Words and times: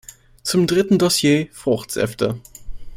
Zum 0.41 0.65
dritten 0.65 0.97
Dossier, 0.97 1.47
Fruchtsäfte. 1.51 2.41